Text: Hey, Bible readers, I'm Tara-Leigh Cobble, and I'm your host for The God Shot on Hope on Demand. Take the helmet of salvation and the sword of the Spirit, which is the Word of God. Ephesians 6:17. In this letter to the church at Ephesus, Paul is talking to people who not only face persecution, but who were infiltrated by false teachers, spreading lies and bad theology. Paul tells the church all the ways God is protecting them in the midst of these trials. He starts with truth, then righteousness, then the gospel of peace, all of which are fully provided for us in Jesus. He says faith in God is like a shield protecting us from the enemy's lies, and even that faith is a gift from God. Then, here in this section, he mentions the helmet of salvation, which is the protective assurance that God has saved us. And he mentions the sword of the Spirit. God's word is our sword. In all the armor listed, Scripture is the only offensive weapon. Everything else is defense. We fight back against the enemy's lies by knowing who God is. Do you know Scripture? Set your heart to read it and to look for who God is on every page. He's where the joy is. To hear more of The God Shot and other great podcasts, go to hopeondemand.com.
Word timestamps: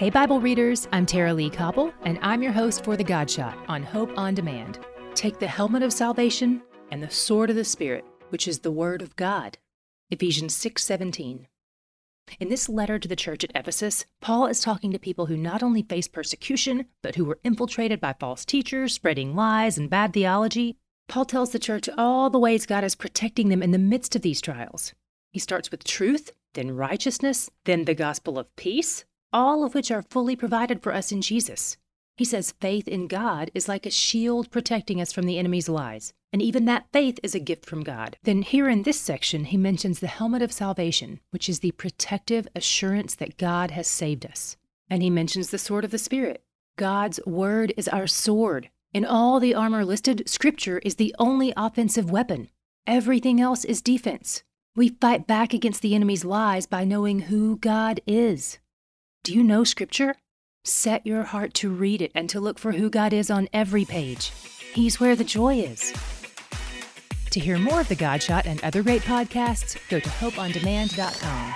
Hey, 0.00 0.08
Bible 0.08 0.40
readers, 0.40 0.88
I'm 0.92 1.04
Tara-Leigh 1.04 1.50
Cobble, 1.50 1.92
and 2.04 2.18
I'm 2.22 2.42
your 2.42 2.52
host 2.52 2.84
for 2.84 2.96
The 2.96 3.04
God 3.04 3.30
Shot 3.30 3.58
on 3.68 3.82
Hope 3.82 4.16
on 4.16 4.34
Demand. 4.34 4.78
Take 5.14 5.38
the 5.38 5.46
helmet 5.46 5.82
of 5.82 5.92
salvation 5.92 6.62
and 6.90 7.02
the 7.02 7.10
sword 7.10 7.50
of 7.50 7.56
the 7.56 7.66
Spirit, 7.66 8.06
which 8.30 8.48
is 8.48 8.60
the 8.60 8.70
Word 8.70 9.02
of 9.02 9.14
God. 9.16 9.58
Ephesians 10.08 10.56
6:17. 10.56 11.48
In 12.38 12.48
this 12.48 12.66
letter 12.66 12.98
to 12.98 13.08
the 13.08 13.14
church 13.14 13.44
at 13.44 13.52
Ephesus, 13.54 14.06
Paul 14.22 14.46
is 14.46 14.62
talking 14.62 14.90
to 14.90 14.98
people 14.98 15.26
who 15.26 15.36
not 15.36 15.62
only 15.62 15.82
face 15.82 16.08
persecution, 16.08 16.86
but 17.02 17.16
who 17.16 17.26
were 17.26 17.38
infiltrated 17.44 18.00
by 18.00 18.14
false 18.14 18.46
teachers, 18.46 18.94
spreading 18.94 19.36
lies 19.36 19.76
and 19.76 19.90
bad 19.90 20.14
theology. 20.14 20.78
Paul 21.08 21.26
tells 21.26 21.52
the 21.52 21.58
church 21.58 21.90
all 21.98 22.30
the 22.30 22.38
ways 22.38 22.64
God 22.64 22.84
is 22.84 22.94
protecting 22.94 23.50
them 23.50 23.62
in 23.62 23.70
the 23.70 23.78
midst 23.78 24.16
of 24.16 24.22
these 24.22 24.40
trials. 24.40 24.94
He 25.30 25.38
starts 25.38 25.70
with 25.70 25.84
truth, 25.84 26.32
then 26.54 26.74
righteousness, 26.74 27.50
then 27.66 27.84
the 27.84 27.94
gospel 27.94 28.38
of 28.38 28.56
peace, 28.56 29.04
all 29.32 29.64
of 29.64 29.74
which 29.74 29.90
are 29.90 30.02
fully 30.02 30.36
provided 30.36 30.82
for 30.82 30.92
us 30.92 31.12
in 31.12 31.22
Jesus. 31.22 31.76
He 32.16 32.24
says 32.24 32.54
faith 32.60 32.86
in 32.86 33.06
God 33.06 33.50
is 33.54 33.68
like 33.68 33.86
a 33.86 33.90
shield 33.90 34.50
protecting 34.50 35.00
us 35.00 35.12
from 35.12 35.26
the 35.26 35.38
enemy's 35.38 35.68
lies, 35.68 36.12
and 36.32 36.42
even 36.42 36.66
that 36.66 36.86
faith 36.92 37.18
is 37.22 37.34
a 37.34 37.40
gift 37.40 37.64
from 37.64 37.82
God. 37.82 38.18
Then, 38.24 38.42
here 38.42 38.68
in 38.68 38.82
this 38.82 39.00
section, 39.00 39.44
he 39.44 39.56
mentions 39.56 40.00
the 40.00 40.06
helmet 40.06 40.42
of 40.42 40.52
salvation, 40.52 41.20
which 41.30 41.48
is 41.48 41.60
the 41.60 41.72
protective 41.72 42.46
assurance 42.54 43.14
that 43.14 43.38
God 43.38 43.70
has 43.70 43.86
saved 43.86 44.26
us. 44.26 44.56
And 44.90 45.02
he 45.02 45.10
mentions 45.10 45.50
the 45.50 45.58
sword 45.58 45.84
of 45.84 45.92
the 45.92 45.98
Spirit. 45.98 46.42
God's 46.76 47.20
word 47.24 47.72
is 47.76 47.88
our 47.88 48.06
sword. 48.06 48.70
In 48.92 49.04
all 49.04 49.40
the 49.40 49.54
armor 49.54 49.84
listed, 49.84 50.28
Scripture 50.28 50.78
is 50.80 50.96
the 50.96 51.14
only 51.18 51.52
offensive 51.56 52.10
weapon. 52.10 52.50
Everything 52.86 53.40
else 53.40 53.64
is 53.64 53.80
defense. 53.80 54.42
We 54.76 54.88
fight 54.88 55.26
back 55.26 55.54
against 55.54 55.80
the 55.80 55.94
enemy's 55.94 56.24
lies 56.24 56.66
by 56.66 56.84
knowing 56.84 57.20
who 57.20 57.56
God 57.56 58.00
is. 58.06 58.58
Do 59.22 59.34
you 59.34 59.42
know 59.42 59.64
Scripture? 59.64 60.14
Set 60.64 61.06
your 61.06 61.24
heart 61.24 61.52
to 61.54 61.68
read 61.68 62.00
it 62.00 62.10
and 62.14 62.28
to 62.30 62.40
look 62.40 62.58
for 62.58 62.72
who 62.72 62.88
God 62.88 63.12
is 63.12 63.30
on 63.30 63.48
every 63.52 63.84
page. 63.84 64.32
He's 64.72 64.98
where 64.98 65.14
the 65.14 65.24
joy 65.24 65.56
is. 65.56 65.92
To 67.30 67.38
hear 67.38 67.58
more 67.58 67.82
of 67.82 67.88
The 67.88 67.96
God 67.96 68.22
Shot 68.22 68.46
and 68.46 68.64
other 68.64 68.82
great 68.82 69.02
podcasts, 69.02 69.76
go 69.90 70.00
to 70.00 70.08
hopeondemand.com. 70.08 71.54